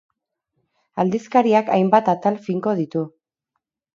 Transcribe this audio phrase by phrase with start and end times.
[1.03, 3.03] Aldizkariak hainbat atal finko ditu.